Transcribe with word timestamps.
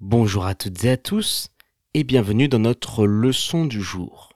Bonjour 0.00 0.46
à 0.46 0.54
toutes 0.54 0.82
et 0.84 0.92
à 0.92 0.96
tous 0.96 1.50
et 1.92 2.04
bienvenue 2.04 2.48
dans 2.48 2.58
notre 2.58 3.04
leçon 3.06 3.66
du 3.66 3.82
jour. 3.82 4.32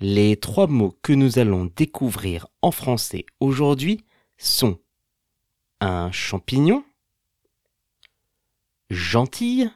Les 0.00 0.36
trois 0.36 0.66
mots 0.66 0.98
que 1.00 1.12
nous 1.12 1.38
allons 1.38 1.70
découvrir 1.76 2.48
en 2.60 2.72
français 2.72 3.24
aujourd'hui 3.38 4.04
sont 4.36 4.80
un 5.78 6.10
champignon, 6.10 6.84
gentille 8.90 9.70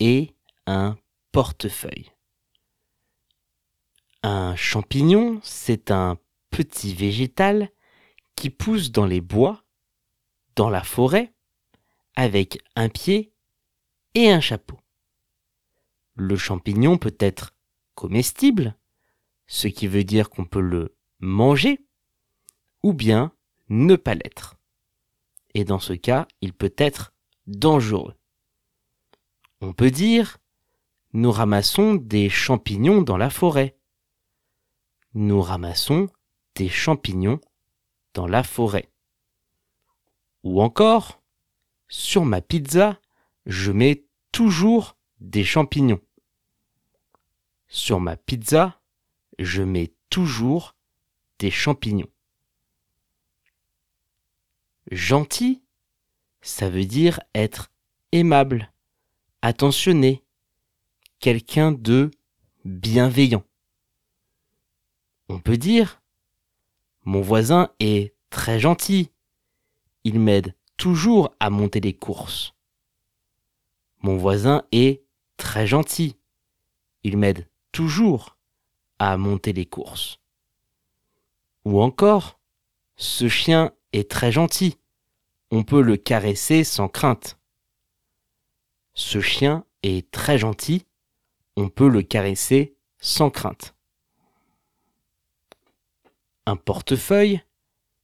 et 0.00 0.34
un 0.66 0.98
portefeuille. 1.32 2.12
Un 4.22 4.54
champignon, 4.54 5.40
c'est 5.42 5.90
un 5.90 6.18
petit 6.50 6.92
végétal 6.92 7.70
qui 8.36 8.50
pousse 8.50 8.92
dans 8.92 9.06
les 9.06 9.22
bois, 9.22 9.64
dans 10.56 10.68
la 10.68 10.82
forêt, 10.82 11.32
avec 12.16 12.58
un 12.76 12.90
pied 12.90 13.31
et 14.14 14.30
un 14.30 14.40
chapeau. 14.40 14.78
Le 16.14 16.36
champignon 16.36 16.98
peut 16.98 17.16
être 17.18 17.54
comestible, 17.94 18.76
ce 19.46 19.68
qui 19.68 19.86
veut 19.86 20.04
dire 20.04 20.30
qu'on 20.30 20.44
peut 20.44 20.60
le 20.60 20.96
manger, 21.20 21.84
ou 22.82 22.92
bien 22.92 23.32
ne 23.68 23.96
pas 23.96 24.14
l'être. 24.14 24.56
Et 25.54 25.64
dans 25.64 25.78
ce 25.78 25.92
cas, 25.92 26.26
il 26.40 26.52
peut 26.52 26.74
être 26.76 27.12
dangereux. 27.46 28.14
On 29.60 29.72
peut 29.72 29.90
dire 29.90 30.38
nous 31.14 31.30
ramassons 31.30 31.94
des 31.94 32.30
champignons 32.30 33.02
dans 33.02 33.18
la 33.18 33.28
forêt. 33.28 33.76
Nous 35.12 35.42
ramassons 35.42 36.08
des 36.54 36.70
champignons 36.70 37.38
dans 38.14 38.26
la 38.26 38.42
forêt. 38.42 38.90
Ou 40.42 40.62
encore, 40.62 41.20
sur 41.88 42.24
ma 42.24 42.40
pizza, 42.40 42.98
je 43.46 43.72
mets 43.72 44.04
toujours 44.30 44.96
des 45.20 45.44
champignons. 45.44 46.00
Sur 47.68 48.00
ma 48.00 48.16
pizza, 48.16 48.80
je 49.38 49.62
mets 49.62 49.92
toujours 50.10 50.74
des 51.38 51.50
champignons. 51.50 52.10
Gentil, 54.90 55.62
ça 56.42 56.68
veut 56.68 56.84
dire 56.84 57.20
être 57.34 57.70
aimable, 58.12 58.72
attentionné, 59.42 60.22
quelqu'un 61.18 61.72
de 61.72 62.10
bienveillant. 62.64 63.44
On 65.28 65.40
peut 65.40 65.56
dire 65.56 66.02
Mon 67.04 67.22
voisin 67.22 67.70
est 67.80 68.14
très 68.28 68.60
gentil. 68.60 69.10
Il 70.04 70.18
m'aide 70.18 70.54
toujours 70.76 71.34
à 71.40 71.48
monter 71.48 71.80
les 71.80 71.94
courses. 71.94 72.54
Mon 74.02 74.16
voisin 74.16 74.64
est 74.72 75.04
très 75.36 75.66
gentil. 75.66 76.16
Il 77.04 77.16
m'aide 77.16 77.48
toujours 77.70 78.36
à 78.98 79.16
monter 79.16 79.52
les 79.52 79.66
courses. 79.66 80.18
Ou 81.64 81.80
encore, 81.80 82.40
ce 82.96 83.28
chien 83.28 83.72
est 83.92 84.10
très 84.10 84.32
gentil. 84.32 84.78
On 85.50 85.62
peut 85.62 85.82
le 85.82 85.96
caresser 85.96 86.64
sans 86.64 86.88
crainte. 86.88 87.38
Ce 88.94 89.20
chien 89.20 89.64
est 89.82 90.10
très 90.10 90.38
gentil. 90.38 90.86
On 91.56 91.68
peut 91.68 91.88
le 91.88 92.02
caresser 92.02 92.76
sans 92.98 93.30
crainte. 93.30 93.74
Un 96.46 96.56
portefeuille, 96.56 97.40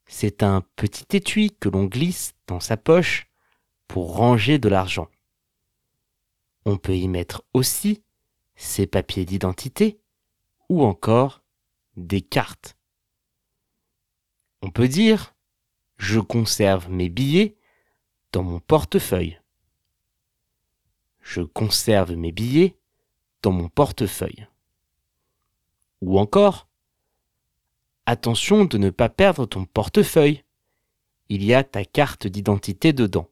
c'est 0.07 0.43
un 0.43 0.63
petit 0.77 1.17
étui 1.17 1.57
que 1.59 1.69
l'on 1.69 1.85
glisse 1.85 2.35
dans 2.47 2.61
sa 2.61 2.77
poche 2.77 3.29
pour 3.89 4.17
ranger 4.17 4.59
de 4.59 4.69
l'argent. 4.69 5.09
On 6.71 6.77
peut 6.77 6.99
y 6.99 7.09
mettre 7.09 7.47
aussi 7.55 8.03
ses 8.55 8.87
papiers 8.87 9.25
d'identité 9.25 10.03
ou 10.69 10.85
encore 10.85 11.43
des 11.97 12.21
cartes. 12.21 12.77
On 14.61 14.71
peut 14.71 14.87
dire 14.87 15.35
je 15.97 16.21
conserve 16.21 16.91
mes 16.91 17.09
billets 17.09 17.57
dans 18.33 18.43
mon 18.43 18.61
portefeuille. 18.61 19.41
Je 21.23 21.41
conserve 21.41 22.13
mes 22.13 22.33
billets 22.33 22.77
dans 23.41 23.53
mon 23.53 23.71
portefeuille. 23.71 24.47
Ou 26.03 26.19
encore 26.19 26.69
attention 28.05 28.67
de 28.67 28.77
ne 28.77 28.91
pas 28.91 29.09
perdre 29.09 29.47
ton 29.47 29.65
portefeuille. 29.65 30.45
Il 31.31 31.43
y 31.43 31.55
a 31.55 31.65
ta 31.65 31.87
carte 31.87 32.27
d'identité 32.27 32.93
dedans. 32.93 33.31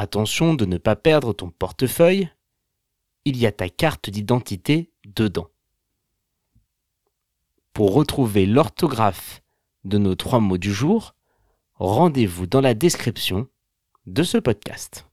Attention 0.00 0.54
de 0.54 0.64
ne 0.64 0.78
pas 0.78 0.96
perdre 0.96 1.34
ton 1.34 1.50
portefeuille. 1.50 2.30
Il 3.26 3.36
y 3.36 3.44
a 3.44 3.52
ta 3.52 3.68
carte 3.68 4.08
d'identité 4.08 4.90
dedans. 5.04 5.48
Pour 7.74 7.92
retrouver 7.92 8.46
l'orthographe 8.46 9.42
de 9.84 9.98
nos 9.98 10.14
trois 10.14 10.40
mots 10.40 10.56
du 10.56 10.72
jour, 10.72 11.14
rendez-vous 11.74 12.46
dans 12.46 12.62
la 12.62 12.72
description 12.72 13.46
de 14.06 14.22
ce 14.22 14.38
podcast. 14.38 15.09